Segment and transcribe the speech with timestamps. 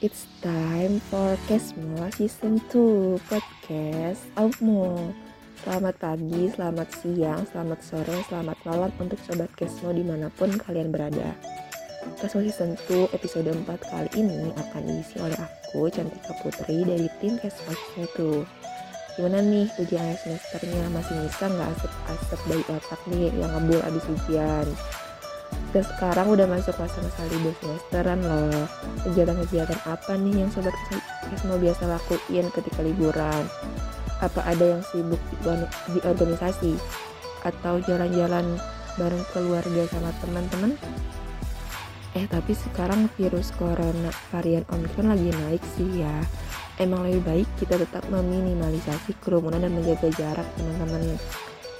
[0.00, 5.12] It's time for Kesmo Season 2 Podcast Almo
[5.60, 10.88] Selamat pagi, selamat siang, selamat sore, selamat malam untuk Sobat Kesmo di mana pun kalian
[10.88, 11.36] berada
[12.16, 17.36] Kesmo Season 2 episode 4 kali ini akan diisi oleh aku, Cantika Putri dari tim
[17.36, 20.96] Kesmo Season 2 Gimana nih ujian semesternya?
[20.96, 24.64] Masih bisa nggak asap-asap dari otak nih yang ngebul abis ujian?
[25.70, 28.66] Dan sekarang udah masuk masa-masa libur semesteran loh.
[29.06, 30.74] Kegiatan-kegiatan apa nih yang sobat
[31.30, 33.46] Kesmo biasa lakuin ketika liburan?
[34.18, 35.22] Apa ada yang sibuk
[35.94, 36.74] di organisasi
[37.46, 38.58] atau jalan-jalan
[38.98, 40.74] bareng keluarga sama teman-teman?
[42.18, 46.16] Eh tapi sekarang virus corona varian omicron lagi naik sih ya.
[46.82, 51.14] Emang lebih baik kita tetap meminimalisasi kerumunan dan menjaga jarak teman-teman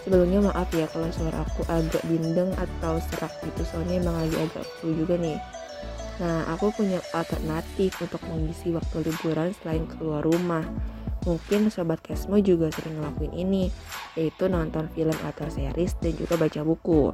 [0.00, 4.64] Sebelumnya maaf ya kalau suara aku agak bindeng atau serak gitu soalnya emang lagi agak
[4.80, 5.36] flu juga nih.
[6.20, 10.64] Nah, aku punya alternatif untuk mengisi waktu liburan selain keluar rumah.
[11.24, 13.68] Mungkin sobat Kesmo juga sering ngelakuin ini,
[14.16, 17.12] yaitu nonton film atau series dan juga baca buku.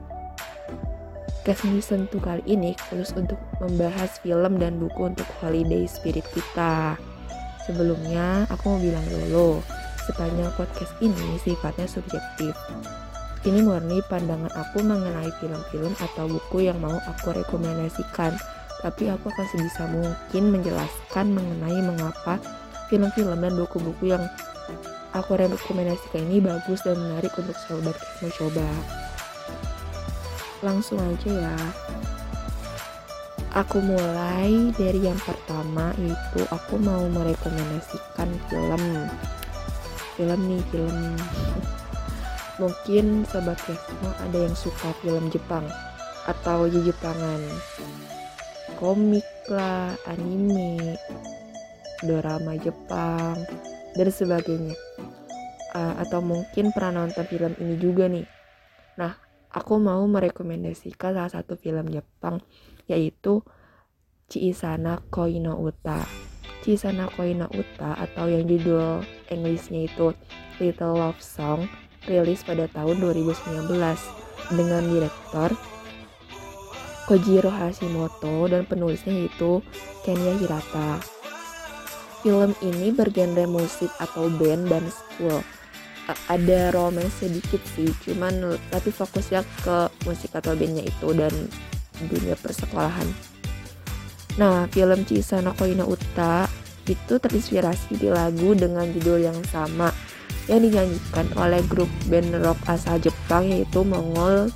[1.47, 6.99] Kesmo 2 kali ini khusus untuk membahas film dan buku untuk holiday spirit kita.
[7.67, 9.63] Sebelumnya, aku mau bilang dulu,
[10.07, 12.55] sepanjang podcast ini sifatnya subjektif.
[13.43, 18.35] Ini murni pandangan aku mengenai film-film atau buku yang mau aku rekomendasikan,
[18.83, 22.39] tapi aku akan sebisa mungkin menjelaskan mengenai mengapa
[22.87, 24.23] film-film dan buku-buku yang
[25.15, 28.67] aku rekomendasikan ini bagus dan menarik untuk sobat mau coba.
[30.63, 31.57] Langsung aja ya.
[33.57, 38.83] Aku mulai dari yang pertama yaitu aku mau merekomendasikan film
[40.17, 40.99] film nih film.
[42.63, 45.69] Mungkin sobat Kesmo ada yang suka film Jepang
[46.25, 47.41] atau Jepangan.
[48.81, 50.97] Komik lah anime
[52.05, 53.37] drama Jepang
[53.97, 54.77] dan sebagainya.
[55.77, 58.25] Uh, atau mungkin pernah nonton film ini juga nih.
[58.97, 59.13] Nah
[59.53, 62.41] aku mau merekomendasikan salah satu film Jepang
[62.89, 63.45] yaitu
[64.27, 66.26] Chiisana Koino Uta
[66.67, 70.11] Chisana Koina Uta atau yang judul Inggrisnya itu
[70.59, 71.71] Little Love Song
[72.11, 73.71] rilis pada tahun 2019
[74.51, 75.55] dengan direktor
[77.07, 79.63] Kojiro Hashimoto dan penulisnya yaitu
[80.03, 80.99] Kenya Hirata.
[82.27, 85.39] Film ini bergenre musik atau band dan school.
[86.27, 91.31] Ada romance sedikit sih, cuman tapi fokusnya ke musik atau bandnya itu dan
[92.11, 93.36] dunia persekolahan.
[94.37, 96.45] Nah, film Chisana Koina Uta
[96.87, 99.91] itu terinspirasi di lagu dengan judul yang sama
[100.47, 104.55] yang dinyanyikan oleh grup band rock asal Jepang yaitu Mongol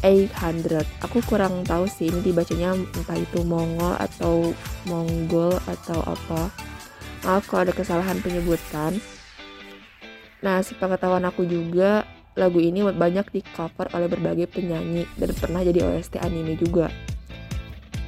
[0.00, 4.54] 800 aku kurang tahu sih ini dibacanya entah itu Mongol atau
[4.88, 6.48] Mongol atau apa.
[7.26, 9.02] Maaf kalau ada kesalahan penyebutan.
[10.46, 12.06] Nah sepengetahuan aku juga
[12.38, 16.92] lagu ini banyak di cover oleh berbagai penyanyi dan pernah jadi OST anime juga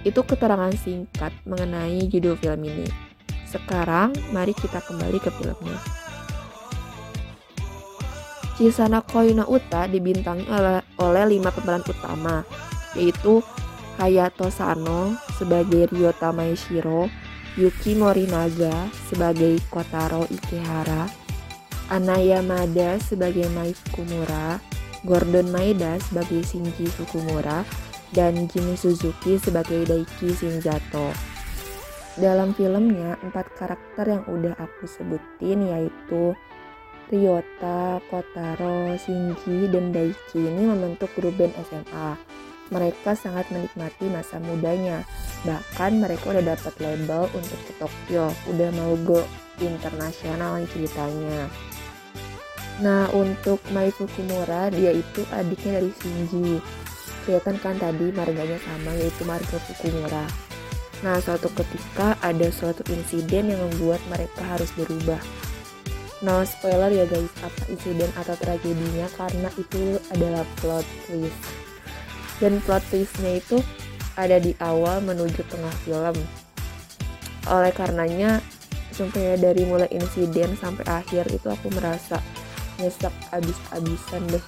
[0.07, 2.87] itu keterangan singkat mengenai judul film ini.
[3.49, 5.79] Sekarang, mari kita kembali ke filmnya.
[8.59, 12.43] Chisana Koina Uta dibintangi oleh, oleh lima pemeran utama,
[12.99, 13.39] yaitu
[14.03, 17.07] Hayato Sano sebagai Ryota Maeshiro,
[17.55, 21.07] Yuki Morinaga sebagai Kotaro Ikehara,
[21.91, 24.59] Anaya Mada sebagai Mai Fukumura,
[25.07, 27.63] Gordon Maeda sebagai Shinji Fukumura,
[28.13, 31.13] dan Jimmy Suzuki sebagai Daiki Shinzato.
[32.19, 36.35] Dalam filmnya, empat karakter yang udah aku sebutin yaitu
[37.09, 42.19] Ryota, Kotaro, Shinji, dan Daiki ini membentuk grup band SMA.
[42.69, 45.01] Mereka sangat menikmati masa mudanya.
[45.49, 49.25] Bahkan mereka udah dapat label untuk ke Tokyo, udah mau go
[49.57, 51.49] internasional ceritanya.
[52.85, 56.61] Nah, untuk Mai Fukumura, dia itu adiknya dari Shinji
[57.29, 60.25] kelihatan kan tadi marganya sama yaitu marga Fukumura.
[61.05, 65.21] Nah, suatu ketika ada suatu insiden yang membuat mereka harus berubah.
[66.25, 71.43] Nah, spoiler ya guys, apa insiden atau tragedinya karena itu adalah plot twist.
[72.41, 73.61] Dan plot twistnya itu
[74.17, 76.17] ada di awal menuju tengah film.
[77.47, 78.41] Oleh karenanya,
[78.91, 82.19] sampai dari mulai insiden sampai akhir itu aku merasa
[82.83, 84.43] nyesek abis-abisan deh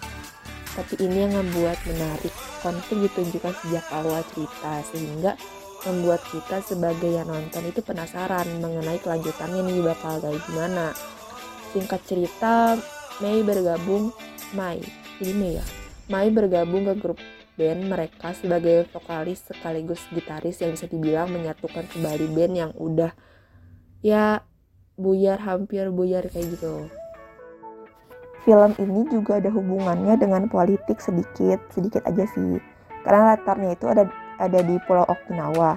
[0.81, 2.33] tapi ini yang membuat menarik.
[2.65, 5.37] Konflik ditunjukkan sejak awal cerita sehingga
[5.85, 10.97] membuat kita sebagai yang nonton itu penasaran mengenai kelanjutannya nih bakal kayak gimana.
[11.77, 12.81] Singkat cerita
[13.21, 14.09] Mei bergabung
[14.57, 14.81] Mai
[15.21, 15.65] ini Mei ya?
[16.09, 17.21] Mai bergabung ke grup
[17.61, 23.13] band mereka sebagai vokalis sekaligus gitaris yang bisa dibilang menyatukan kembali band yang udah
[24.01, 24.41] ya
[24.97, 26.89] buyar hampir buyar kayak gitu.
[28.41, 32.57] Film ini juga ada hubungannya dengan politik sedikit, sedikit aja sih.
[33.05, 34.09] Karena latarnya itu ada
[34.41, 35.77] ada di Pulau Okinawa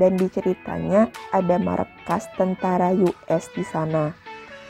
[0.00, 4.14] dan di ceritanya ada markas tentara US di sana.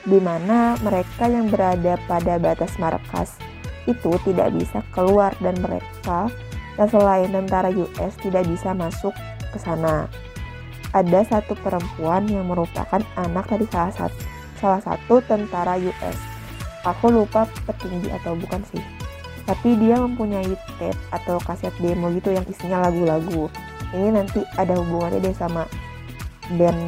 [0.02, 3.38] Di mana mereka yang berada pada batas markas
[3.86, 6.26] itu tidak bisa keluar dan mereka
[6.74, 9.14] yang selain tentara US tidak bisa masuk
[9.54, 10.10] ke sana.
[10.90, 14.18] Ada satu perempuan yang merupakan anak dari salah satu,
[14.56, 16.37] salah satu tentara US.
[16.86, 18.82] Aku lupa petinggi atau bukan sih.
[19.48, 23.48] Tapi dia mempunyai tape atau kaset demo gitu yang isinya lagu-lagu.
[23.96, 25.64] Ini nanti ada hubungannya deh sama
[26.54, 26.80] band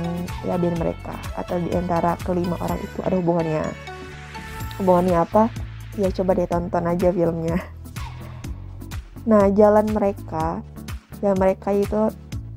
[0.44, 3.64] ya band mereka atau di antara kelima orang itu ada hubungannya.
[4.76, 5.48] Hubungannya apa?
[5.98, 7.58] ya coba deh tonton aja filmnya
[9.26, 10.62] nah jalan mereka
[11.20, 12.08] yang mereka itu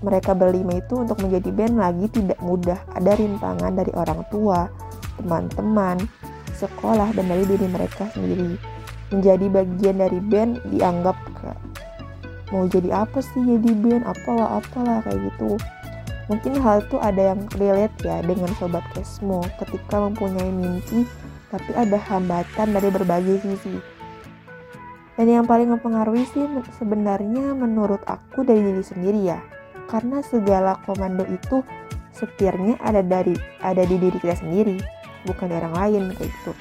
[0.04, 4.70] mereka berlima itu untuk menjadi band lagi tidak mudah ada rintangan dari orang tua
[5.20, 5.98] teman-teman
[6.64, 8.56] sekolah dan dari diri mereka sendiri
[9.12, 11.60] menjadi bagian dari band dianggap kayak
[12.56, 15.60] mau jadi apa sih jadi band apalah apalah kayak gitu
[16.32, 21.04] mungkin hal itu ada yang relate ya dengan sobat Kesmo ketika mempunyai mimpi
[21.54, 23.78] tapi ada hambatan dari berbagai sisi.
[25.14, 26.50] Dan yang paling mempengaruhi sih
[26.82, 29.38] sebenarnya menurut aku dari diri sendiri ya.
[29.86, 31.62] Karena segala komando itu
[32.10, 34.82] setirnya ada dari ada di diri kita sendiri,
[35.28, 36.52] bukan di orang lain kayak gitu.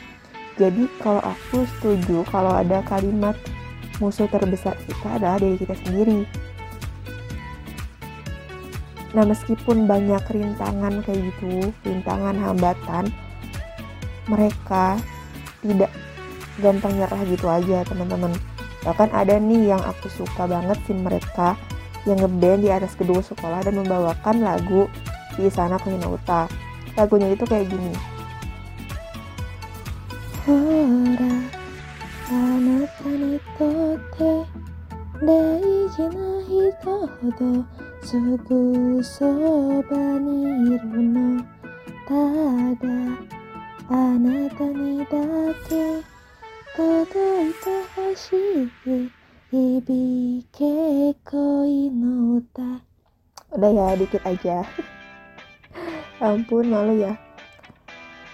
[0.61, 3.35] Jadi kalau aku setuju kalau ada kalimat
[3.99, 6.27] musuh terbesar kita adalah diri kita sendiri.
[9.13, 13.13] Nah meskipun banyak rintangan kayak gitu, rintangan hambatan,
[14.29, 14.97] mereka
[15.63, 15.93] tidak
[16.61, 18.33] gampang nyerah gitu aja teman-teman
[18.83, 21.55] bahkan ada nih yang aku suka banget sih mereka
[22.03, 24.91] yang ngeband di atas kedua sekolah dan membawakan lagu
[25.39, 26.51] di sana Uta
[26.99, 27.95] lagunya itu kayak gini
[30.46, 31.34] Hora
[32.32, 34.32] anata ni tote
[35.26, 37.66] daiji na hito hodo
[38.08, 40.38] sugu soba ni
[40.74, 41.28] iru no
[42.08, 42.98] tada
[43.90, 45.06] あなたにだ
[45.70, 46.04] け
[46.76, 47.66] 届いて
[47.96, 49.12] ほしい
[49.50, 52.62] 響け恋の歌
[53.56, 54.60] udah ya dikit aja
[56.20, 57.16] ampun malu ya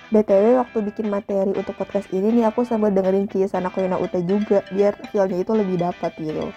[0.09, 4.17] BTW waktu bikin materi untuk podcast ini nih aku sambil dengerin kisah anak Yona Uta
[4.25, 6.49] juga biar feelnya itu lebih dapat gitu.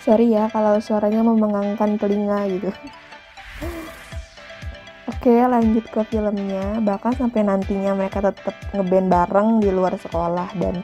[0.00, 2.72] Sorry ya kalau suaranya memengangkan telinga gitu.
[5.12, 6.80] Oke lanjut ke filmnya.
[6.80, 10.80] Bahkan sampai nantinya mereka tetap ngeband bareng di luar sekolah dan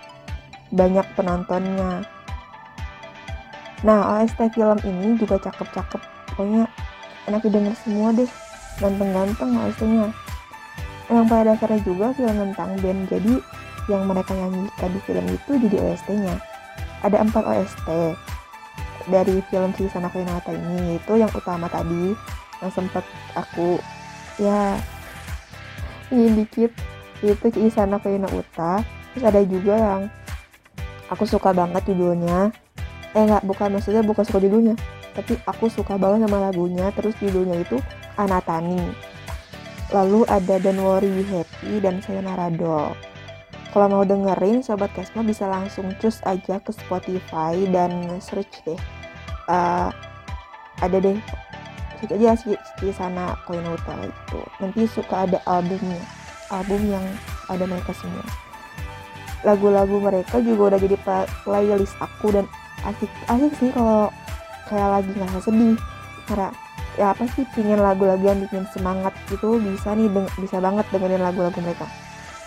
[0.68, 2.04] banyak penontonnya.
[3.88, 6.00] Nah OST film ini juga cakep-cakep.
[6.28, 6.68] Pokoknya
[7.24, 8.28] enak didengar semua deh.
[8.84, 10.31] Ganteng-ganteng OST-nya
[11.12, 13.34] yang pada dasarnya juga film tentang band jadi
[13.90, 16.34] yang mereka nyanyikan di film itu jadi OST-nya
[17.02, 17.88] ada empat OST
[19.10, 22.14] dari film si Sana Nata ini itu yang utama tadi
[22.62, 23.02] yang sempat
[23.34, 23.82] aku
[24.38, 24.78] ya
[26.14, 26.70] ini dikit
[27.22, 28.82] itu Isana Kayuna Uta
[29.12, 30.00] terus ada juga yang
[31.12, 32.48] aku suka banget judulnya.
[33.12, 34.74] Eh nggak bukan maksudnya bukan suka judulnya
[35.12, 36.88] tapi aku suka banget sama lagunya.
[36.96, 37.76] Terus judulnya itu
[38.16, 38.80] Anatani
[39.92, 42.96] lalu ada Don't Worry Be Happy dan Sayonara Doll.
[43.72, 48.76] Kalau mau dengerin sobat Kesma bisa langsung cus aja ke Spotify dan search deh.
[49.48, 49.88] Uh,
[50.84, 51.16] ada deh.
[52.04, 52.36] Cek aja
[52.82, 54.40] di sana Koinota itu.
[54.60, 56.00] Nanti suka ada albumnya.
[56.52, 57.04] Album yang
[57.48, 58.24] ada mereka semua.
[59.40, 60.96] Lagu-lagu mereka juga udah jadi
[61.48, 62.44] playlist aku dan
[62.84, 64.12] asik asik sih kalau
[64.68, 65.76] kayak lagi nggak sedih.
[66.28, 66.52] Karena
[67.00, 67.44] ya apa sih?
[67.52, 70.08] Pingin lagu-lagu yang bikin semangat gitu bisa nih
[70.40, 71.86] bisa banget dengerin lagu-lagu mereka.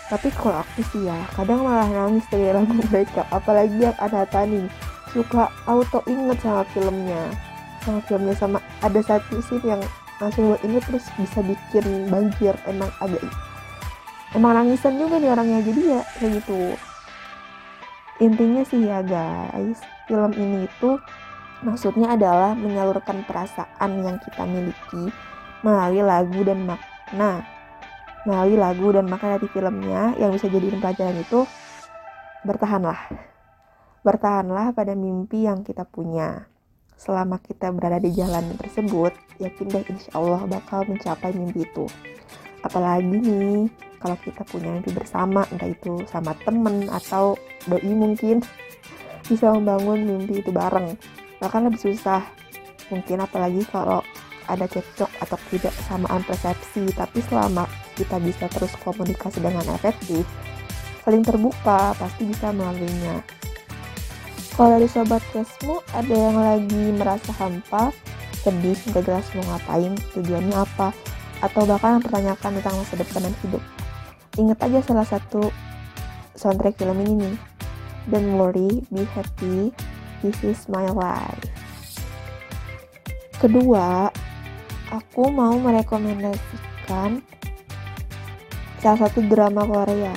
[0.06, 3.26] Tapi kalau aku sih ya kadang malah nangis dari lagu mereka.
[3.34, 4.70] Apalagi yang ada tani.
[5.10, 7.22] Suka auto inget sama filmnya.
[7.82, 9.82] Sama filmnya sama ada satu scene yang
[10.22, 12.54] langsung ini terus bisa bikin banjir.
[12.66, 13.22] Emang agak
[14.34, 15.60] emang nangisan juga nih orangnya.
[15.62, 16.60] Jadi ya kayak gitu.
[18.16, 19.76] Intinya sih ya guys
[20.06, 20.90] film ini itu
[21.64, 25.08] maksudnya adalah menyalurkan perasaan yang kita miliki
[25.64, 27.46] melalui lagu dan makna.
[28.26, 31.46] Melalui lagu dan makna dari filmnya yang bisa jadi pelajaran itu
[32.42, 33.00] bertahanlah.
[34.02, 36.50] Bertahanlah pada mimpi yang kita punya.
[36.96, 41.84] Selama kita berada di jalan tersebut, yakin deh insya Allah bakal mencapai mimpi itu.
[42.64, 43.68] Apalagi nih,
[44.00, 47.36] kalau kita punya mimpi bersama, entah itu sama temen atau
[47.68, 48.40] doi mungkin,
[49.28, 50.96] bisa membangun mimpi itu bareng
[51.42, 52.22] bahkan lebih susah.
[52.92, 54.00] Mungkin apalagi kalau
[54.46, 56.86] ada cekcok atau tidak samaan persepsi.
[56.94, 57.66] Tapi selama
[57.98, 60.22] kita bisa terus komunikasi dengan efektif
[61.06, 63.22] saling terbuka pasti bisa melaluinya.
[64.58, 67.94] Kalau dari sobat kesmu ada yang lagi merasa hampa
[68.42, 70.90] sedih nggak jelas mau ngapain tujuannya apa?
[71.46, 73.62] Atau bahkan mempertanyakan tentang masa depan dan hidup.
[74.34, 75.54] Ingat aja salah satu
[76.34, 77.36] soundtrack film ini nih.
[78.10, 79.70] Don't worry be happy
[80.26, 81.46] this is my life
[83.38, 84.10] kedua
[84.90, 87.22] aku mau merekomendasikan
[88.80, 90.14] salah satu drama Korea.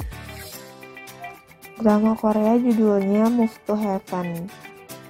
[1.79, 4.51] Drama Korea judulnya Move to Heaven.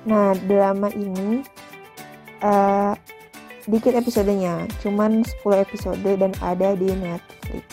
[0.06, 1.44] Nah, drama ini
[2.46, 2.94] uh,
[3.68, 7.66] dikit episodenya, cuman 10 episode dan ada di Netflix.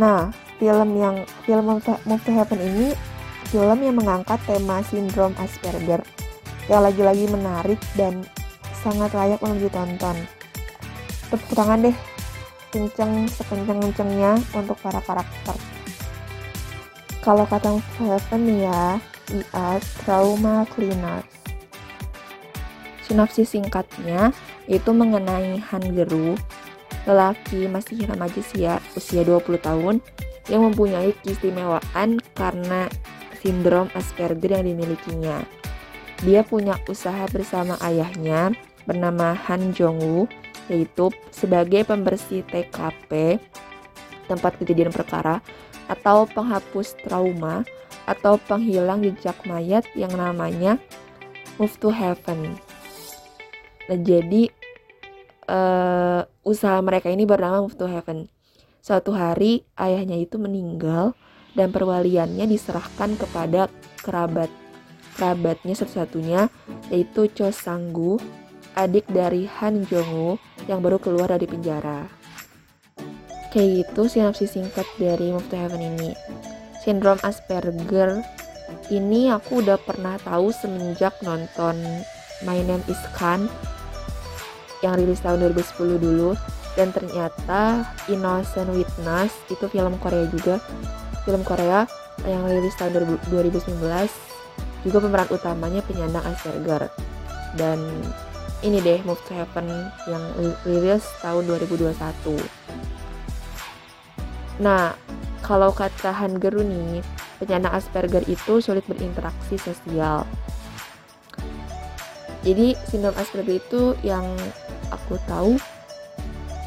[0.00, 2.96] Nah, film yang film Move to Heaven ini
[3.52, 6.00] film yang mengangkat tema sindrom Asperger
[6.72, 8.24] yang lagi-lagi menarik dan
[8.80, 10.16] sangat layak untuk ditonton.
[11.28, 11.96] Tepuk tangan deh,
[12.72, 15.52] kenceng sekenceng-kencengnya untuk para karakter.
[17.20, 18.96] Kalau kata Heaven ya,
[19.28, 19.68] IA
[20.00, 21.28] Trauma Cleaners.
[23.04, 24.32] Sinopsis singkatnya
[24.64, 26.40] itu mengenai Han Geru,
[27.04, 28.40] lelaki masih remaja
[28.96, 30.00] usia 20 tahun
[30.50, 32.90] yang mempunyai keistimewaan karena
[33.42, 35.42] sindrom Asperger yang dimilikinya.
[36.22, 38.54] Dia punya usaha bersama ayahnya
[38.86, 40.30] bernama Han Jong-woo
[40.70, 43.42] yaitu sebagai pembersih TKP
[44.30, 45.42] tempat kejadian perkara
[45.90, 47.66] atau penghapus trauma
[48.06, 50.78] atau penghilang jejak mayat yang namanya
[51.58, 52.56] Move to Heaven.
[53.90, 54.48] Nah, jadi
[55.50, 58.30] uh, usaha mereka ini bernama Move to Heaven.
[58.82, 61.14] Suatu hari ayahnya itu meninggal
[61.52, 63.68] dan perwaliannya diserahkan kepada
[64.00, 64.48] kerabat
[65.16, 66.48] kerabatnya satu-satunya
[66.88, 68.16] yaitu Cho Sanggu
[68.72, 72.08] adik dari Han Jong-woo yang baru keluar dari penjara.
[73.52, 76.16] Kayak gitu sinopsis singkat dari Move to Heaven ini.
[76.80, 78.24] Sindrom Asperger
[78.88, 81.76] ini aku udah pernah tahu semenjak nonton
[82.42, 83.46] My Name is Khan
[84.82, 86.34] yang rilis tahun 2010 dulu
[86.74, 90.58] dan ternyata Innocent Witness itu film Korea juga
[91.22, 91.86] film Korea
[92.26, 93.78] yang rilis tahun 2019
[94.82, 96.90] juga pemeran utamanya penyandang Asperger.
[97.54, 97.78] Dan
[98.62, 99.66] ini deh Move to Heaven
[100.06, 100.22] yang
[100.62, 101.92] rilis tahun 2021
[104.62, 104.94] nah
[105.42, 107.02] kalau kata Han Geru nih
[107.42, 110.22] penyandang Asperger itu sulit berinteraksi sosial.
[112.46, 114.22] Jadi sindrom Asperger itu yang
[114.94, 115.58] aku tahu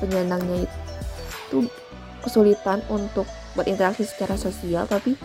[0.04, 1.72] penyandangnya itu
[2.20, 3.24] kesulitan untuk
[3.56, 5.16] berinteraksi secara sosial tapi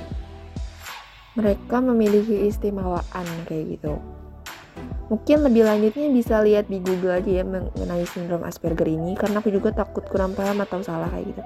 [1.34, 3.98] mereka memiliki istimewaan kayak gitu
[5.10, 9.50] Mungkin lebih lanjutnya bisa lihat di Google aja ya mengenai sindrom Asperger ini karena aku
[9.50, 11.42] juga takut kurang paham atau salah kayak gitu.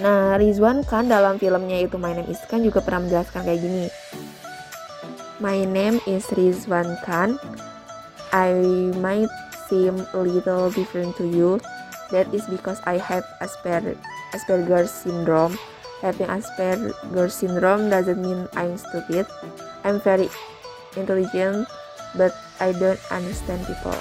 [0.00, 3.86] Nah, Rizwan kan dalam filmnya itu My Name is Khan juga pernah menjelaskan kayak gini.
[5.36, 7.36] My name is Rizwan Khan.
[8.32, 8.56] I
[8.96, 9.28] might
[9.68, 11.60] seem a little different to you.
[12.14, 13.98] That is because I have Asper
[14.30, 15.58] Asperger's syndrome.
[16.02, 19.26] Having Asperger's syndrome doesn't mean I'm stupid.
[19.82, 20.30] I'm very
[20.94, 21.66] intelligent,
[22.14, 22.30] but
[22.62, 23.98] I don't understand people.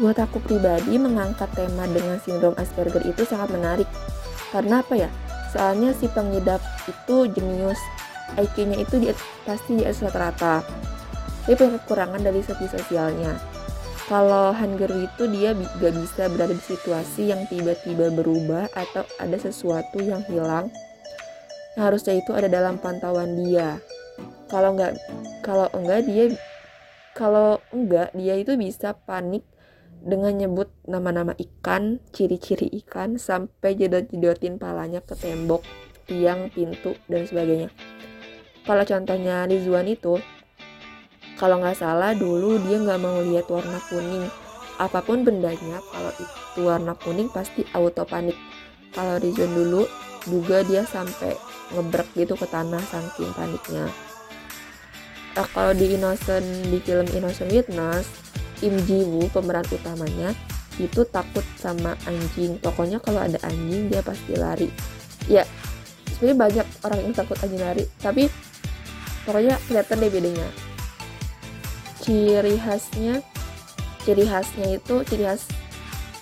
[0.00, 3.88] Buat aku pribadi, mengangkat tema dengan sindrom Asperger itu sangat menarik.
[4.52, 5.10] Karena apa ya?
[5.52, 7.80] Soalnya si pengidap itu jenius,
[8.40, 9.12] IQ-nya itu di,
[9.44, 10.64] pasti di atas rata-rata.
[11.44, 13.51] Dia punya kekurangan dari segi sosialnya.
[14.12, 20.04] Kalau Hangeru itu dia gak bisa berada di situasi yang tiba-tiba berubah atau ada sesuatu
[20.04, 20.68] yang hilang.
[21.80, 23.80] Yang harusnya itu ada dalam pantauan dia
[24.52, 24.92] kalau enggak
[25.40, 26.24] kalau enggak dia
[27.16, 29.48] kalau enggak dia itu bisa panik
[30.02, 35.62] dengan nyebut nama-nama ikan, ciri-ciri ikan sampai jedot-jedotin palanya ke tembok,
[36.10, 37.70] tiang, pintu dan sebagainya.
[38.66, 40.18] Kalau contohnya Rizwan itu,
[41.36, 44.26] kalau nggak salah dulu dia nggak mau lihat warna kuning.
[44.80, 48.34] Apa pun bendanya, kalau itu warna kuning pasti auto panik.
[48.92, 49.84] Kalau Rizwan dulu
[50.26, 51.34] juga dia sampai
[51.74, 53.90] ngebrek gitu ke tanah saking paniknya
[55.36, 58.06] uh, kalau di Innocent di film Innocent Witness
[58.62, 60.30] Im Ji Woo pemeran utamanya
[60.80, 64.68] itu takut sama anjing pokoknya kalau ada anjing dia pasti lari
[65.28, 65.44] ya
[66.16, 68.30] sebenarnya banyak orang yang takut anjing lari tapi
[69.28, 70.48] pokoknya kelihatan deh bedanya
[72.02, 73.22] ciri khasnya
[74.02, 75.46] ciri khasnya itu ciri khas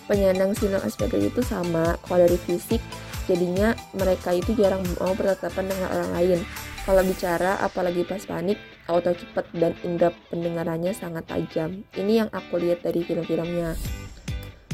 [0.05, 2.83] penyandang sindrom Asperger itu sama kalau dari fisik
[3.31, 6.41] Jadinya mereka itu jarang mau bertatapan dengan orang lain.
[6.83, 8.59] Kalau bicara, apalagi pas panik,
[8.91, 11.87] auto cepat dan indera pendengarannya sangat tajam.
[11.95, 13.79] Ini yang aku lihat dari film-filmnya.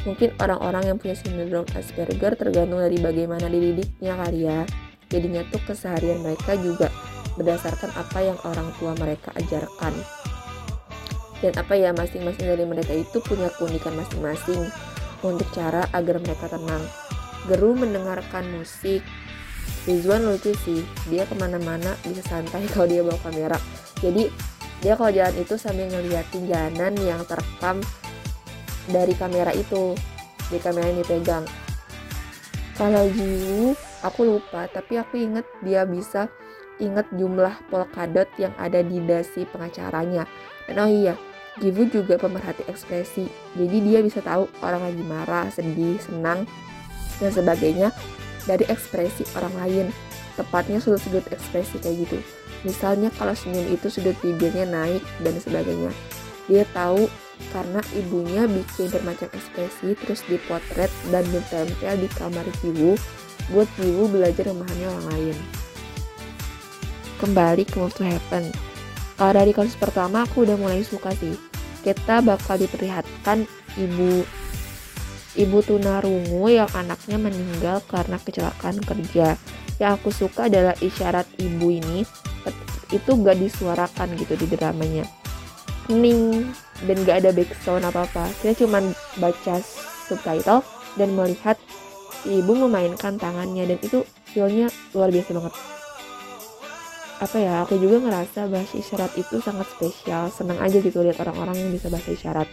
[0.09, 4.65] Mungkin orang-orang yang punya sindrom Asperger tergantung dari bagaimana dididiknya kali ya.
[5.13, 6.89] Jadinya tuh keseharian mereka juga
[7.37, 9.93] berdasarkan apa yang orang tua mereka ajarkan.
[11.47, 14.67] Dan apa ya masing-masing dari mereka itu punya keunikan masing-masing
[15.23, 16.83] untuk cara agar mereka tenang.
[17.47, 19.07] Geru mendengarkan musik.
[19.87, 23.59] Rizwan lucu sih, dia ke mana-mana bisa santai kalau dia bawa kamera.
[24.03, 24.27] Jadi
[24.83, 27.79] dia kalau jalan itu sambil ngeliatin jalanan yang terekam
[28.91, 29.95] dari kamera itu
[30.51, 31.45] di kamera yang dipegang
[32.77, 33.73] kalau Jiwu
[34.05, 36.29] aku lupa tapi aku inget dia bisa
[36.77, 40.29] inget jumlah polkadot yang ada di dasi pengacaranya
[40.69, 41.15] dan oh iya
[41.57, 46.45] Jiwu juga pemerhati ekspresi jadi dia bisa tahu orang lagi marah sedih senang
[47.21, 47.89] dan sebagainya
[48.45, 49.87] dari ekspresi orang lain
[50.37, 52.19] tepatnya sudut-sudut ekspresi kayak gitu
[52.63, 55.91] misalnya kalau senyum itu sudut bibirnya naik dan sebagainya
[56.47, 57.11] dia tahu
[57.53, 62.97] karena ibunya bikin bermacam ekspresi terus dipotret dan ditempel di kamar Jiwu
[63.53, 65.37] buat Jiwu belajar memahami orang lain.
[67.17, 68.53] Kembali ke Move to Heaven.
[69.17, 71.46] Kalau dari kasus pertama aku udah mulai suka sih.
[71.87, 73.47] Kita bakal diperlihatkan
[73.79, 74.27] ibu
[75.39, 79.39] ibu tunarungu yang anaknya meninggal karena kecelakaan kerja.
[79.79, 82.03] Yang aku suka adalah isyarat ibu ini
[82.91, 85.07] itu gak disuarakan gitu di dramanya.
[85.87, 86.51] Ning
[86.83, 88.83] dan gak ada background apa-apa kita cuma
[89.17, 89.55] baca
[90.11, 90.61] subtitle
[90.99, 91.57] dan melihat
[92.21, 95.76] si ibu memainkan tangannya dan itu feelnya luar biasa banget
[97.17, 100.29] apa ya aku juga ngerasa bahasa isyarat itu sangat spesial.
[100.29, 102.49] Senang aja gitu lihat orang-orang yang bisa bahasa isyarat.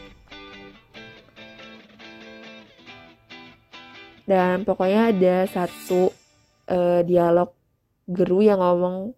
[4.23, 6.15] Dan pokoknya ada satu
[6.71, 7.51] uh, dialog
[8.07, 9.11] geru yang ngomong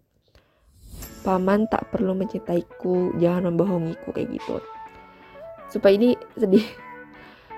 [1.22, 4.58] paman tak perlu mencintaiku jangan membohongiku kayak gitu.
[5.70, 6.66] Supaya ini sedih.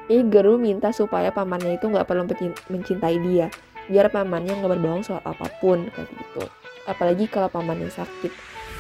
[0.09, 2.25] Ini Geru minta supaya pamannya itu nggak perlu
[2.73, 3.53] mencintai dia.
[3.93, 6.49] Biar pamannya nggak berbohong soal apa pun kayak gitu
[6.89, 8.33] apalagi kalau pamannya sakit.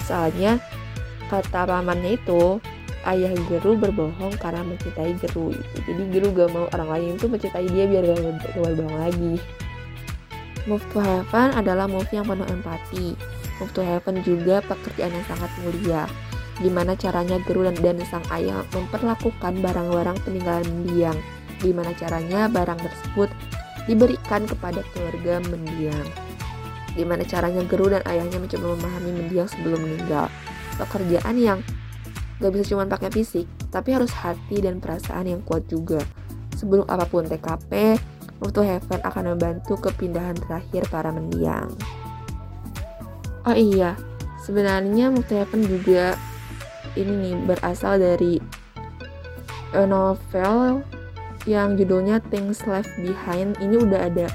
[0.08, 0.56] Soalnya
[1.28, 2.56] kata pamannya itu
[3.04, 5.52] ayah Geru berbohong karena mencintai Geru.
[5.84, 9.34] Jadi Geru gak mau orang lain itu mencintai dia biar gak, berbohong lagi.
[10.68, 13.16] Move to Heaven adalah move yang penuh empati.
[13.60, 16.04] Move to Heaven juga pekerjaan yang sangat mulia.
[16.58, 21.14] Gimana caranya Guru dan, dan sang ayah memperlakukan barang-barang peninggalan mendiang,
[21.62, 23.30] gimana caranya barang tersebut
[23.86, 26.06] diberikan kepada keluarga mendiang,
[26.98, 30.26] gimana caranya Guru dan ayahnya mencoba memahami mendiang sebelum meninggal.
[30.74, 31.62] Pekerjaan yang
[32.42, 36.02] gak bisa cuma pakai fisik, tapi harus hati dan perasaan yang kuat juga.
[36.58, 37.94] Sebelum apa pun TKP,
[38.50, 41.70] to Heaven akan membantu kepindahan terakhir para mendiang.
[43.46, 43.94] Oh iya,
[44.42, 46.18] sebenarnya to Heaven juga
[46.94, 48.42] ini nih berasal dari
[49.74, 50.82] novel
[51.46, 53.58] yang judulnya Things Left Behind.
[53.58, 54.26] Ini udah ada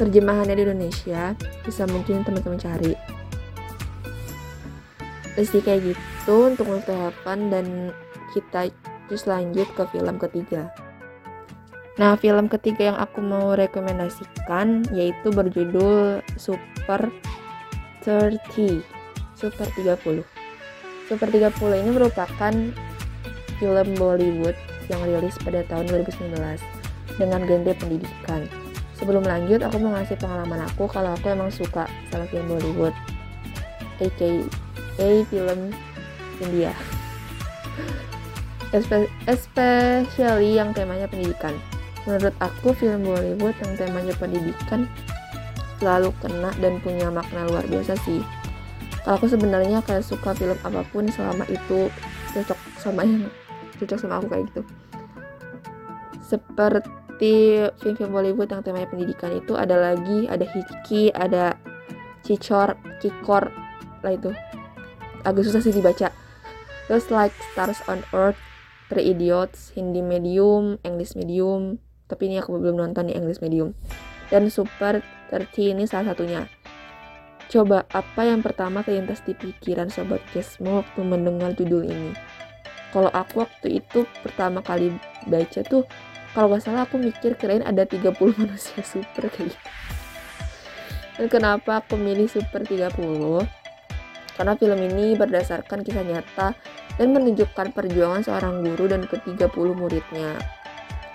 [0.00, 2.96] terjemahannya di Indonesia, bisa mungkin teman-teman cari.
[5.36, 7.66] Pasti kayak gitu untuk Multihaven dan
[8.32, 8.72] kita
[9.06, 10.72] terus lanjut ke film ketiga.
[12.00, 17.12] Nah, film ketiga yang aku mau rekomendasikan yaitu berjudul Super
[18.00, 18.80] 30.
[19.36, 20.24] Super 30.
[21.04, 22.54] Super 30 ini merupakan
[23.60, 24.56] film Bollywood
[24.88, 26.40] yang rilis pada tahun 2019
[27.20, 28.69] dengan genre pendidikan.
[29.00, 32.92] Sebelum lanjut, aku mau ngasih pengalaman aku kalau aku emang suka sama film Bollywood,
[33.96, 35.60] aka film
[36.44, 36.76] India.
[39.26, 41.56] Especially yang temanya pendidikan.
[42.04, 44.84] Menurut aku, film Bollywood yang temanya pendidikan
[45.80, 48.20] selalu kena dan punya makna luar biasa sih
[49.00, 51.88] kalau aku sebenarnya kayak suka film apa pun selama itu
[52.36, 53.32] cocok sama yang
[53.80, 54.62] cocok sama aku kayak gitu
[56.20, 56.92] seperti
[57.76, 61.52] film-film Bollywood yang temanya pendidikan itu ada lagi ada Hiki ada
[62.24, 63.52] Cicor Kikor
[64.00, 64.32] lah itu.
[65.24, 66.08] Agak susah sih dibaca.
[66.88, 68.40] Terus like Stars on Earth
[68.88, 71.76] Three Idiots Hindi medium English medium.
[72.08, 73.76] Tapi ini aku belum nonton di English medium.
[74.32, 76.48] Dan Super 30 ini salah satunya.
[77.50, 82.14] Coba, apa yang pertama terlintas di pikiran Sobat Kesmo waktu mendengar judul ini?
[82.94, 84.94] Kalau aku waktu itu pertama kali
[85.26, 85.82] baca tuh,
[86.32, 89.68] kalau gak salah aku mikir kirain ada 30 manusia super kayak gitu.
[91.20, 92.96] Dan kenapa aku milih Super 30?
[94.40, 96.56] Karena film ini berdasarkan kisah nyata
[96.96, 100.40] dan menunjukkan perjuangan seorang guru dan ke-30 muridnya.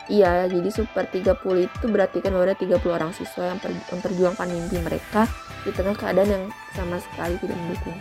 [0.05, 5.25] Iya, jadi Super 30 itu berarti kan ada 30 orang siswa yang memperjuangkan mimpi mereka
[5.65, 6.45] di tengah keadaan yang
[6.77, 7.97] sama sekali tidak mendukung.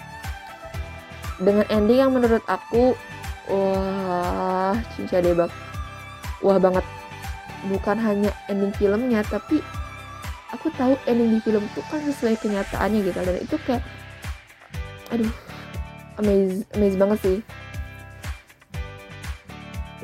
[1.40, 2.92] Dengan ending yang menurut aku
[3.48, 5.48] wah, cinca debak.
[6.44, 6.84] Wah banget.
[7.64, 9.64] Bukan hanya ending filmnya, tapi
[10.54, 13.82] aku tahu ending di film itu kan sesuai kenyataannya gitu dan itu kayak
[15.10, 15.32] aduh
[16.22, 17.40] amazing, amazing banget sih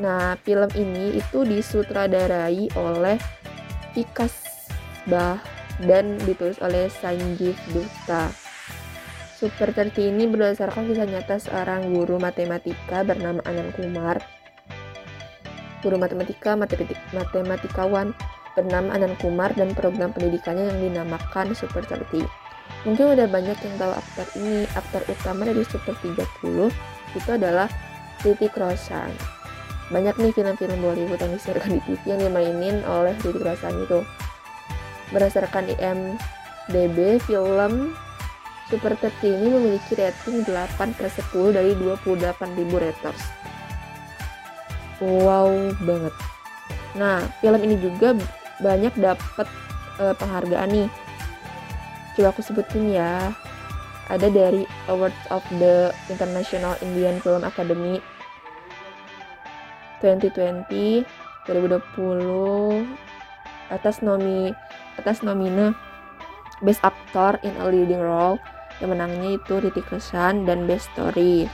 [0.01, 3.21] Nah, film ini itu disutradarai oleh
[3.93, 4.33] Vikas
[5.05, 5.37] Bah
[5.85, 8.33] dan ditulis oleh Sanjeev Dutta.
[9.37, 14.40] Super 30 ini berdasarkan kisah nyata seorang guru matematika bernama Anand Kumar.
[15.81, 18.13] Guru matematika, matematik, matematikawan
[18.53, 22.25] bernama Anand Kumar dan program pendidikannya yang dinamakan Super 30.
[22.85, 24.65] Mungkin udah banyak yang tahu aktor ini.
[24.77, 26.69] Aktor utama dari Super 30
[27.17, 27.69] itu adalah
[28.21, 29.11] Ritik Roshan
[29.91, 34.07] banyak nih film-film Bollywood yang disiarkan di TV yang dimainin oleh Didi Roshan itu
[35.11, 37.99] berdasarkan IMDB film
[38.71, 42.07] Super 30 ini memiliki rating 8 per 10 dari 28
[42.55, 43.19] ribu raters
[45.01, 45.51] wow
[45.83, 46.15] banget.
[46.95, 48.15] Nah film ini juga
[48.61, 49.49] banyak dapat
[49.99, 50.89] uh, penghargaan nih.
[52.15, 53.33] Coba aku sebutin ya.
[54.11, 58.03] Ada dari Awards of the International Indian Film Academy
[60.03, 61.07] 2020
[61.47, 62.85] 2020
[63.71, 64.51] atas nomi
[64.99, 65.73] atas nomina
[66.61, 68.37] Best Actor in a Leading Role.
[68.81, 71.45] Yang menangnya itu Ritik Roshan dan Best Story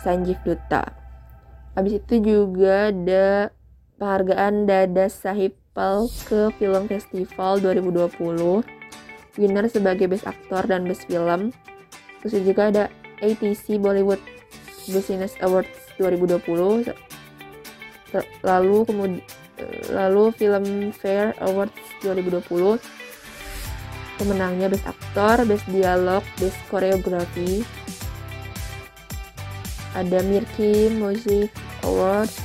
[0.00, 0.97] Sanjeev Dutta.
[1.78, 3.54] Habis itu juga ada
[4.02, 8.18] penghargaan Dada Sahipal ke Film Festival 2020
[9.38, 11.54] winner sebagai Best Actor dan Best Film.
[12.18, 12.84] Terus juga ada
[13.22, 14.18] ATC Bollywood
[14.90, 15.70] Business Awards
[16.02, 16.90] 2020
[18.42, 19.22] lalu kemudian
[19.94, 22.42] lalu film Fair Awards 2020
[24.18, 27.62] pemenangnya Best Actor, Best Dialog, Best Choreography
[29.94, 32.36] ada Mirki Music Awards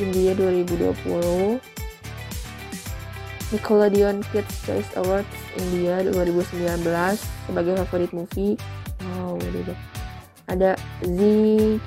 [0.00, 1.60] India 2020
[3.52, 5.28] Nickelodeon Kids Choice Awards
[5.60, 6.80] India 2019
[7.50, 8.54] sebagai favorit movie.
[9.04, 9.76] Wow udah
[10.50, 10.70] ada
[11.06, 11.20] Z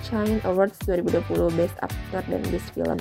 [0.08, 3.00] Chine Awards 2020 Best Actor dan Best Film.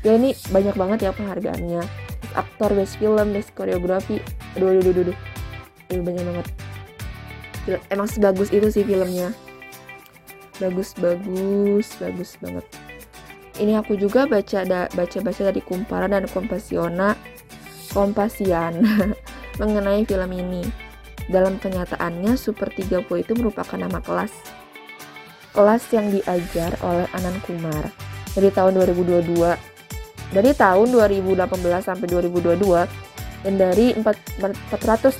[0.00, 1.84] Ya ini banyak banget ya penghargaannya.
[2.20, 4.20] Best Actor, Best Film, Best Koreografi.
[4.56, 5.18] Aduh aduh aduh aduh
[5.92, 6.46] ini banyak banget.
[7.92, 9.30] Emang sebagus itu sih filmnya
[10.60, 12.66] bagus bagus bagus banget.
[13.60, 17.16] Ini aku juga baca da, baca baca dari kumparan dan kompasiona
[17.90, 18.84] kompasian
[19.60, 20.64] mengenai film ini.
[21.30, 24.32] Dalam kenyataannya Super 30 itu merupakan nama kelas.
[25.50, 27.90] Kelas yang diajar oleh Anan Kumar
[28.34, 29.70] dari tahun 2022
[30.30, 31.42] dari tahun 2018
[31.82, 32.86] sampai 2022
[33.40, 35.18] dan dari 480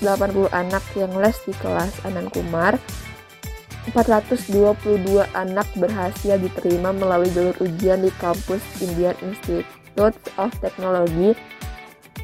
[0.52, 2.78] anak yang les di kelas Anan Kumar
[3.88, 11.32] 422 anak berhasil diterima melalui jalur ujian di kampus Indian Institute of Technology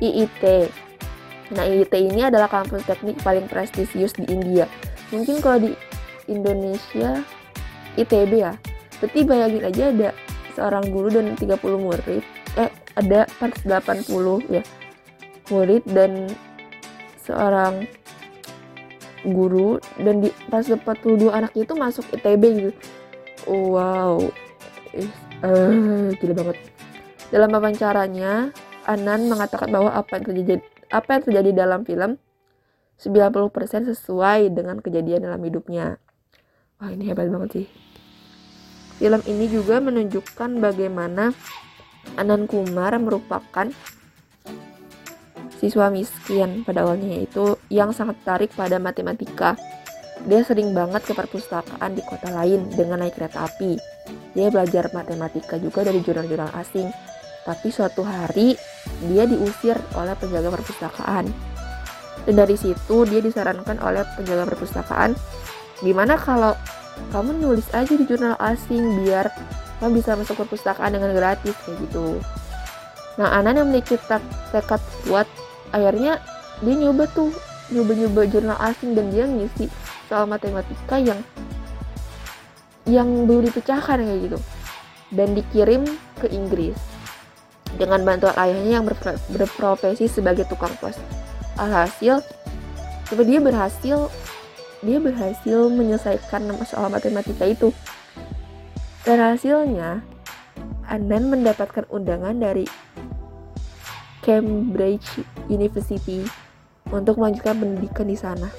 [0.05, 0.69] IIT.
[1.57, 4.69] Nah, IIT ini adalah kampus teknik paling prestisius di India.
[5.09, 5.73] Mungkin kalau di
[6.29, 7.23] Indonesia
[7.97, 8.53] ITB ya
[9.01, 10.11] berarti bayangin aja ada
[10.57, 12.23] seorang guru dan 30 murid
[12.57, 14.09] eh ada 480
[14.49, 14.63] ya
[15.53, 16.33] murid dan
[17.21, 17.85] seorang
[19.31, 22.71] guru dan di pas 42 anak itu masuk ITB gitu
[23.51, 24.19] wow
[25.43, 26.57] uh, gila banget
[27.31, 28.55] dalam wawancaranya
[28.87, 30.55] Anan mengatakan bahwa apa yang terjadi
[30.95, 32.23] apa yang terjadi dalam film
[32.97, 36.01] 90% sesuai dengan kejadian dalam hidupnya.
[36.81, 37.67] Wah ini hebat banget sih.
[38.97, 41.37] Film ini juga menunjukkan bagaimana
[42.17, 43.69] Anan Kumar merupakan
[45.57, 49.57] siswa miskin pada awalnya yaitu yang sangat tertarik pada matematika.
[50.27, 53.77] Dia sering banget ke perpustakaan di kota lain dengan naik kereta api.
[54.33, 56.89] Dia belajar matematika juga dari jurnal-jurnal asing.
[57.47, 58.59] Tapi suatu hari
[59.07, 61.31] dia diusir oleh penjaga perpustakaan.
[62.27, 65.15] Dan dari situ dia disarankan oleh penjaga perpustakaan
[65.85, 66.57] gimana kalau
[67.13, 69.29] kamu nulis aja di jurnal asing biar
[69.81, 72.17] kamu bisa masuk perpustakaan dengan gratis kayak gitu
[73.21, 73.97] nah Anan yang memiliki
[74.53, 75.29] tekad kuat
[75.77, 76.25] akhirnya
[76.65, 77.29] dia nyoba tuh
[77.69, 79.69] nyoba-nyoba jurnal asing dan dia ngisi
[80.09, 81.21] soal matematika yang
[82.89, 84.39] yang belum dipecahkan kayak gitu.
[85.13, 85.85] Dan dikirim
[86.19, 86.79] ke Inggris.
[87.77, 88.87] Dengan bantuan ayahnya yang
[89.37, 90.97] berprofesi sebagai tukang pos.
[91.61, 92.25] Alhasil
[93.07, 94.11] tapi dia berhasil
[94.83, 97.71] dia berhasil menyelesaikan soal matematika itu.
[99.07, 100.03] Dan hasilnya
[100.87, 102.67] Anan mendapatkan undangan dari
[104.27, 106.27] Cambridge University
[106.91, 108.51] untuk melanjutkan pendidikan di sana.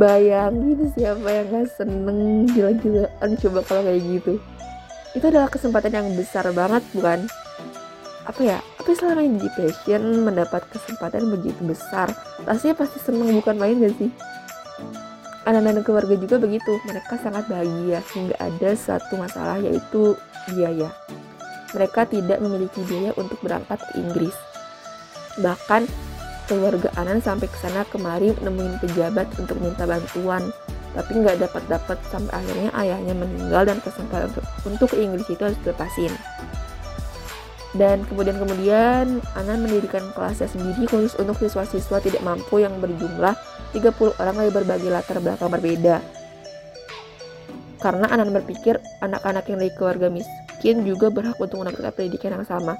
[0.00, 4.40] Bayangin siapa yang gak seneng gila-gilaan coba kalau kayak gitu.
[5.12, 7.28] Itu adalah kesempatan yang besar banget bukan?
[8.24, 8.58] Apa ya?
[8.80, 12.08] Tapi selama di passion mendapat kesempatan begitu besar,
[12.44, 14.08] pastinya pasti seneng bukan main gak sih?
[15.48, 20.12] Anak-anak keluarga juga begitu, mereka sangat bahagia hingga ada satu masalah yaitu
[20.52, 20.92] biaya.
[21.76, 24.36] Mereka tidak memiliki biaya untuk berangkat ke Inggris.
[25.38, 25.84] Bahkan
[26.48, 30.48] keluarga Anan sampai ke sana kemari nemuin pejabat untuk minta bantuan
[30.96, 35.42] tapi nggak dapat dapat sampai akhirnya ayahnya meninggal dan kesempatan untuk untuk ke Inggris itu
[35.44, 36.12] harus dilepasin
[37.76, 43.36] dan kemudian kemudian Anan mendirikan kelasnya sendiri khusus untuk siswa-siswa tidak mampu yang berjumlah
[43.76, 46.00] 30 orang dari berbagai latar belakang berbeda
[47.78, 50.08] karena Anan berpikir anak-anak yang dari keluarga
[50.58, 52.74] miskin juga berhak untuk mendapatkan pendidikan yang sama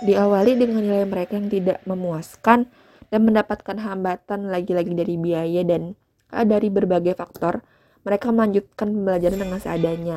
[0.00, 2.68] Diawali dengan nilai mereka yang tidak memuaskan
[3.12, 5.92] dan mendapatkan hambatan lagi-lagi dari biaya dan
[6.32, 7.60] uh, dari berbagai faktor,
[8.08, 10.16] mereka melanjutkan pembelajaran dengan seadanya.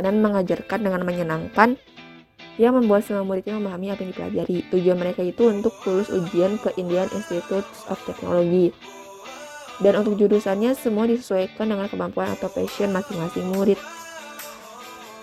[0.00, 1.76] Anan mengajarkan dengan menyenangkan
[2.56, 4.58] yang membuat semua muridnya memahami apa yang dipelajari.
[4.72, 8.72] Tujuan mereka itu untuk lulus ujian ke Indian Institute of Technology.
[9.84, 13.76] Dan untuk jurusannya semua disesuaikan dengan kemampuan atau passion masing-masing murid.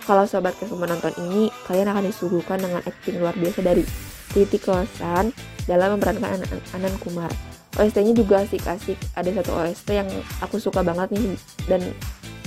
[0.08, 3.84] Kalau sobat kesu menonton ini, kalian akan disuguhkan dengan acting luar biasa dari
[4.32, 5.36] Titik Kosan
[5.68, 7.28] dalam memerankan Anan, Anan Kumar.
[7.76, 8.96] OST-nya juga asik-asik.
[9.20, 10.08] Ada satu OST yang
[10.40, 11.36] aku suka banget nih
[11.68, 11.82] dan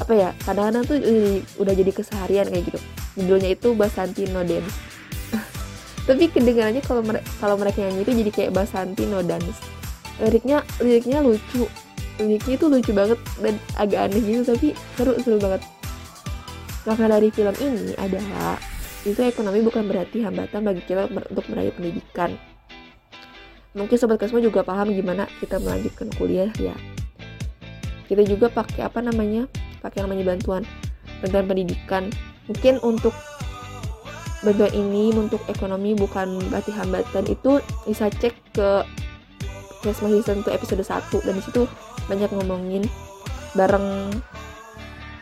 [0.01, 0.96] apa ya kadang-kadang tuh
[1.61, 2.81] udah jadi keseharian kayak gitu.
[3.20, 4.73] Judulnya itu Basanti No Dance.
[6.09, 9.61] Tapi kedengarannya kalau mere kalau mereka nyanyi itu jadi kayak Basanti No Dance.
[10.16, 11.68] Liriknya liriknya lucu.
[12.16, 15.61] Liriknya itu lucu banget dan agak aneh gitu tapi seru seru banget.
[16.90, 18.59] Makna dari film ini adalah
[19.07, 22.35] itu ekonomi bukan berarti hambatan bagi kita untuk meraih pendidikan.
[23.79, 26.74] Mungkin sobat Kasmo juga paham gimana kita melanjutkan kuliah ya.
[28.11, 29.46] Kita juga pakai apa namanya?
[29.79, 30.66] Pakai namanya bantuan
[31.22, 32.11] bantuan pendidikan.
[32.50, 33.14] Mungkin untuk
[34.42, 38.83] bantuan ini untuk ekonomi bukan berarti hambatan itu bisa cek ke
[39.87, 41.70] Kasmo Season 2 episode 1 dan di situ
[42.11, 42.83] banyak ngomongin
[43.55, 44.11] bareng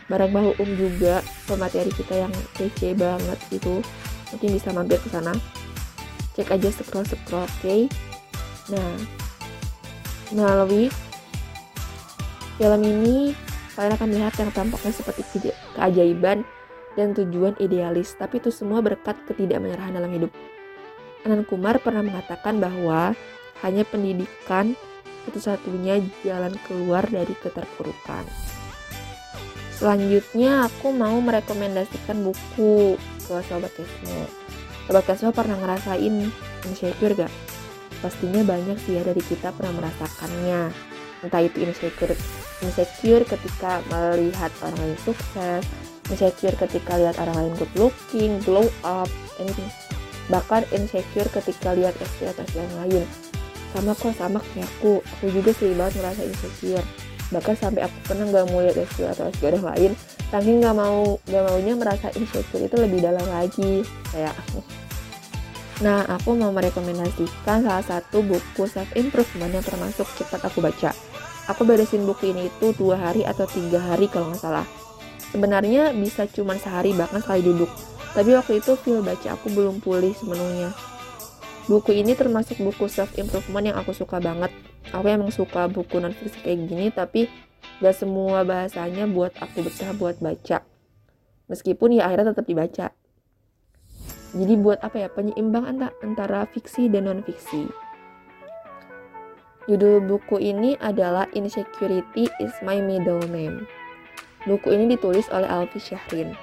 [0.09, 3.79] barang bahu um juga pemateri kita yang kece banget itu
[4.33, 5.33] mungkin bisa mampir ke sana
[6.33, 7.85] cek aja scroll scroll oke okay?
[8.73, 8.93] nah
[10.33, 10.89] melalui
[12.57, 13.37] film ini
[13.77, 15.37] kalian akan melihat yang tampaknya seperti ke
[15.77, 16.41] keajaiban
[16.97, 20.33] dan tujuan idealis tapi itu semua berkat ketidakmenyerahan dalam hidup
[21.27, 23.11] Anan Kumar pernah mengatakan bahwa
[23.59, 24.71] hanya pendidikan
[25.27, 28.23] satu-satunya jalan keluar dari keterpurukan.
[29.79, 34.27] Selanjutnya aku mau merekomendasikan buku ke Sobat Kesmo.
[34.83, 36.27] Sobat Kesmo pernah ngerasain
[36.67, 37.31] insecure gak?
[38.03, 40.75] Pastinya banyak sih ya dari kita pernah merasakannya.
[41.23, 42.11] Entah itu insecure,
[42.59, 45.63] insecure ketika melihat orang lain sukses,
[46.11, 49.07] insecure ketika lihat orang lain good looking, glow up,
[49.39, 49.71] anything.
[50.27, 53.07] Bahkan insecure ketika lihat atau yang lain.
[53.71, 54.99] Sama kok, sama kayak aku.
[54.99, 56.83] Aku juga sering banget ngerasa insecure
[57.29, 59.91] bahkan sampai aku pernah nggak mau lihat SQ atau SQ lain
[60.29, 64.59] saking nggak mau nggak maunya merasa insecure itu lebih dalam lagi kayak aku.
[65.79, 70.91] Nah aku mau merekomendasikan salah satu buku self improvement yang termasuk cepat aku baca.
[71.49, 74.65] Aku beresin buku ini itu dua hari atau tiga hari kalau nggak salah.
[75.29, 77.69] Sebenarnya bisa cuma sehari bahkan sekali duduk
[78.13, 80.73] tapi waktu itu feel baca aku belum pulih sepenuhnya.
[81.69, 84.49] Buku ini termasuk buku self improvement yang aku suka banget
[84.93, 87.29] aku emang suka buku non fiksi kayak gini tapi
[87.79, 90.65] gak semua bahasanya buat aku betah buat baca.
[91.49, 92.87] Meskipun ya akhirnya tetap dibaca.
[94.29, 95.65] Jadi buat apa ya penyeimbang
[96.05, 97.89] antara fiksi dan non fiksi
[99.69, 103.69] judul buku ini adalah Insecurity is my middle name.
[104.49, 106.33] Buku ini ditulis oleh Alfi Syahrin.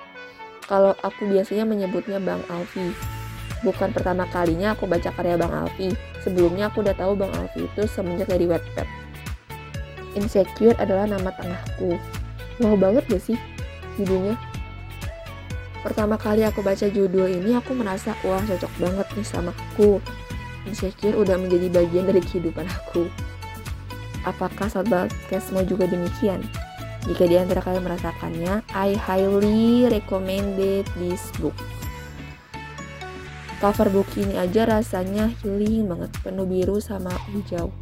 [0.70, 2.94] Kalau aku biasanya menyebutnya Bang Alfi
[3.66, 5.90] bukan pertama kalinya aku baca karya Bang Alfi.
[6.22, 8.86] Sebelumnya aku udah tahu Bang Alfi itu semenjak dari Wattpad.
[10.14, 11.98] Insecure adalah nama tengahku.
[12.62, 13.36] Wow banget gak sih
[13.98, 14.38] judulnya?
[15.82, 19.98] Pertama kali aku baca judul ini aku merasa wah cocok banget nih sama aku.
[20.66, 23.10] Insecure udah menjadi bagian dari kehidupan aku.
[24.26, 25.10] Apakah sahabat
[25.54, 26.42] mau juga demikian?
[27.06, 31.54] Jika di antara kalian merasakannya, I highly recommended this book.
[33.56, 37.72] Cover buku ini aja rasanya healing banget, penuh biru sama hijau.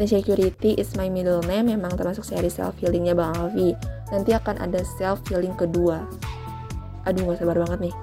[0.00, 3.76] Insecurity is my middle name memang termasuk seri self healingnya Bang Alfi.
[4.12, 6.04] Nanti akan ada self healing kedua.
[7.06, 7.94] aduh gak sabar banget nih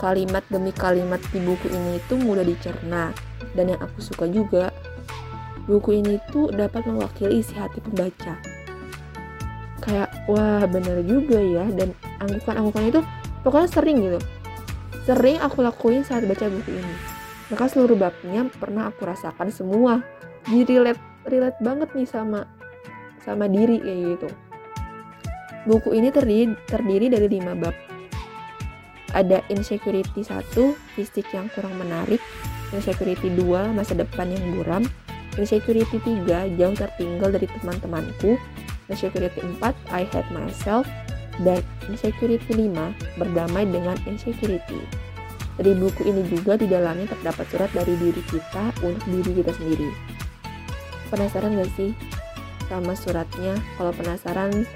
[0.00, 3.12] kalimat demi kalimat di buku ini itu mudah dicerna
[3.52, 4.72] dan yang aku suka juga
[5.64, 8.36] buku ini tuh dapat mewakili isi hati pembaca
[9.80, 13.00] kayak wah bener juga ya dan anggukan-anggukan itu
[13.44, 14.20] pokoknya sering gitu
[15.04, 16.94] sering aku lakuin saat baca buku ini.
[17.52, 20.00] Maka seluruh babnya pernah aku rasakan semua.
[20.48, 22.48] Jadi relate relate banget nih sama
[23.20, 24.28] sama diri kayak gitu.
[25.64, 27.72] Buku ini terdiri, terdiri dari lima bab.
[29.16, 30.52] Ada insecurity 1,
[30.98, 32.18] fisik yang kurang menarik,
[32.74, 34.82] insecurity 2, masa depan yang buram,
[35.38, 38.36] insecurity 3, jauh tertinggal dari teman-temanku,
[38.90, 40.84] insecurity 4, I hate myself,
[41.42, 41.58] dan
[41.90, 44.78] insecurity 5, berdamai dengan insecurity.
[45.54, 49.90] Dari buku ini juga di dalamnya terdapat surat dari diri kita untuk diri kita sendiri.
[51.10, 51.94] Penasaran gak sih
[52.66, 53.54] sama suratnya?
[53.78, 54.66] Kalau penasaran,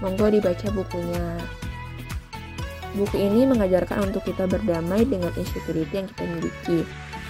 [0.00, 1.40] monggo dibaca bukunya.
[2.96, 6.80] Buku ini mengajarkan untuk kita berdamai dengan insecurity yang kita miliki.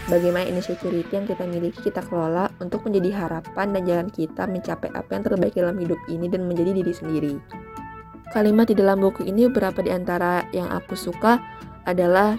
[0.07, 5.11] Bagaimana insecurity yang kita miliki kita kelola untuk menjadi harapan dan jalan kita mencapai apa
[5.19, 7.35] yang terbaik dalam hidup ini dan menjadi diri sendiri.
[8.35, 11.39] Kalimat di dalam buku ini beberapa di antara yang aku suka
[11.87, 12.35] adalah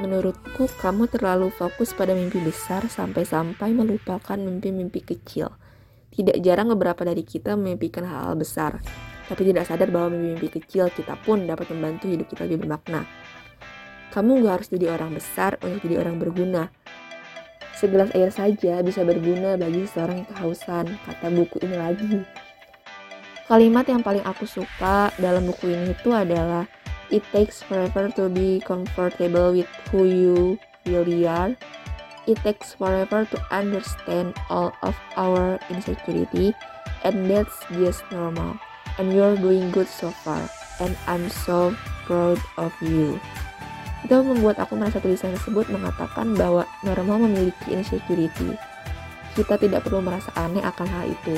[0.00, 5.52] Menurutku kamu terlalu fokus pada mimpi besar sampai-sampai melupakan mimpi-mimpi kecil.
[6.08, 8.80] Tidak jarang beberapa dari kita memimpikan hal-hal besar,
[9.28, 13.04] tapi tidak sadar bahwa mimpi-mimpi kecil kita pun dapat membantu hidup kita lebih bermakna.
[14.16, 16.72] Kamu gak harus jadi orang besar untuk jadi orang berguna.
[17.76, 22.12] Segelas air saja bisa berguna bagi seorang yang kehausan, kata buku ini lagi.
[23.52, 26.64] Kalimat yang paling aku suka dalam buku ini itu adalah
[27.12, 30.56] It takes forever to be comfortable with who you
[30.88, 31.52] really are.
[32.24, 36.56] It takes forever to understand all of our insecurity,
[37.04, 38.56] and that's just normal
[38.96, 40.48] and you're doing good so far
[40.80, 41.76] and I'm so
[42.08, 43.20] proud of you.
[44.02, 48.58] Itu membuat aku merasa tulisan tersebut mengatakan bahwa normal memiliki insecurity.
[49.36, 51.36] Kita tidak perlu merasa aneh akan hal itu.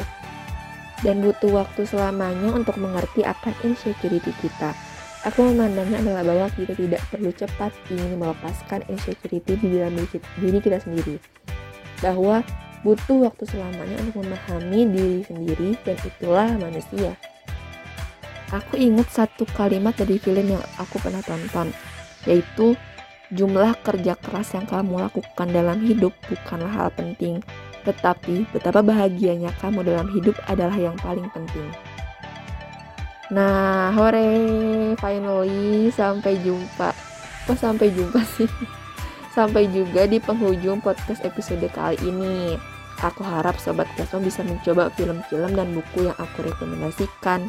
[1.02, 4.76] Dan butuh waktu selamanya untuk mengerti akan insecurity kita.
[5.24, 9.96] Aku memandangnya adalah bahwa kita tidak perlu cepat ingin melepaskan insecurity di dalam
[10.38, 11.16] diri kita sendiri.
[12.04, 12.44] Bahwa
[12.84, 17.16] butuh waktu selamanya untuk memahami diri sendiri dan itulah manusia.
[18.52, 21.72] Aku ingat satu kalimat dari film yang aku pernah tonton,
[22.28, 22.76] yaitu
[23.32, 27.40] jumlah kerja keras yang kamu lakukan dalam hidup bukanlah hal penting,
[27.84, 31.68] tetapi betapa bahagianya kamu dalam hidup adalah yang paling penting.
[33.32, 34.28] Nah, hore,
[35.00, 36.92] finally sampai jumpa.
[37.44, 38.48] Kok sampai jumpa sih?
[39.34, 42.54] Sampai juga di penghujung podcast episode kali ini.
[43.02, 47.42] Aku harap Sobat Kesmo bisa mencoba film-film dan buku yang aku rekomendasikan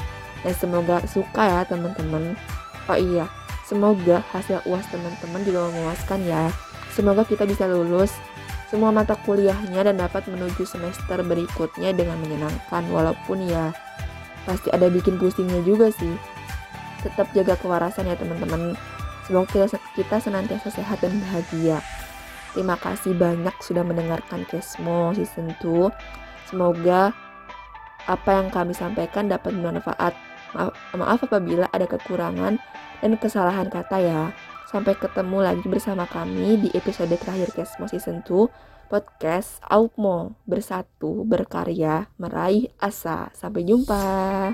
[0.45, 2.37] dan semoga suka ya teman-teman
[2.85, 3.25] oh iya
[3.65, 6.53] semoga hasil uas teman-teman juga memuaskan ya
[6.93, 8.13] semoga kita bisa lulus
[8.67, 13.69] semua mata kuliahnya dan dapat menuju semester berikutnya dengan menyenangkan walaupun ya
[14.45, 16.17] pasti ada bikin pusingnya juga sih.
[17.05, 18.73] Tetap jaga kewarasan ya teman-teman.
[19.25, 19.65] Semoga
[19.97, 21.81] kita, senantiasa sehat dan bahagia.
[22.53, 25.89] Terima kasih banyak sudah mendengarkan Kesmo season 2
[26.47, 27.11] semoga
[28.05, 30.13] apa yang kami sampaikan dapat bermanfaat.
[30.55, 32.61] Maaf, maaf apabila ada kekurangan
[33.01, 34.21] dan kesalahan kata ya.
[34.75, 42.11] Sampai ketemu lagi bersama kami di episode terakhir Kesmo Season 2 Podcast Aukmo Bersatu, berkarya,
[42.19, 43.31] meraih asa.
[43.31, 44.51] Sampai jumpa.